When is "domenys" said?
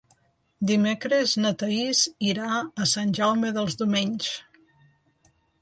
3.83-4.33